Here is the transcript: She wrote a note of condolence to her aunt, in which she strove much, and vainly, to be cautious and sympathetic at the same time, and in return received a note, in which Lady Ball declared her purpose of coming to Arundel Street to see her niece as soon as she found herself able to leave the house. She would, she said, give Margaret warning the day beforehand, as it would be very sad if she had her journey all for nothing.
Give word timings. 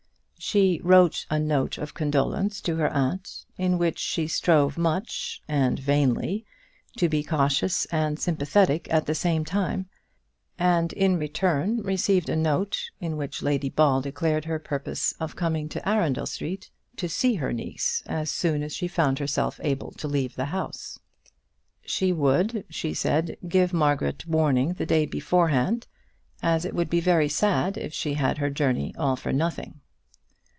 She 0.43 0.81
wrote 0.83 1.27
a 1.29 1.37
note 1.37 1.77
of 1.77 1.93
condolence 1.93 2.61
to 2.61 2.75
her 2.77 2.89
aunt, 2.91 3.45
in 3.57 3.77
which 3.77 3.99
she 3.99 4.27
strove 4.27 4.75
much, 4.75 5.39
and 5.47 5.77
vainly, 5.77 6.45
to 6.97 7.07
be 7.07 7.21
cautious 7.21 7.85
and 7.85 8.17
sympathetic 8.19 8.91
at 8.91 9.05
the 9.05 9.13
same 9.13 9.45
time, 9.45 9.87
and 10.57 10.93
in 10.93 11.19
return 11.19 11.77
received 11.83 12.27
a 12.27 12.35
note, 12.35 12.89
in 12.99 13.17
which 13.17 13.43
Lady 13.43 13.69
Ball 13.69 14.01
declared 14.01 14.45
her 14.45 14.57
purpose 14.57 15.13
of 15.19 15.35
coming 15.35 15.69
to 15.69 15.87
Arundel 15.87 16.25
Street 16.25 16.71
to 16.95 17.07
see 17.07 17.35
her 17.35 17.53
niece 17.53 18.01
as 18.07 18.31
soon 18.31 18.63
as 18.63 18.73
she 18.73 18.87
found 18.87 19.19
herself 19.19 19.59
able 19.63 19.91
to 19.91 20.07
leave 20.07 20.35
the 20.35 20.45
house. 20.45 20.97
She 21.85 22.11
would, 22.11 22.65
she 22.67 22.95
said, 22.95 23.37
give 23.47 23.73
Margaret 23.73 24.25
warning 24.25 24.73
the 24.73 24.87
day 24.87 25.05
beforehand, 25.05 25.85
as 26.41 26.65
it 26.65 26.73
would 26.73 26.89
be 26.89 26.99
very 26.99 27.29
sad 27.29 27.77
if 27.77 27.93
she 27.93 28.15
had 28.15 28.39
her 28.39 28.49
journey 28.49 28.95
all 28.97 29.15
for 29.15 29.31
nothing. 29.31 29.81